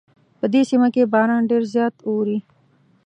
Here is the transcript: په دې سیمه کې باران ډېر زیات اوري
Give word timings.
په 0.39 0.45
دې 0.53 0.61
سیمه 0.69 0.87
کې 0.93 1.03
باران 1.13 1.41
ډېر 1.51 1.63
زیات 1.73 1.95
اوري 2.07 2.37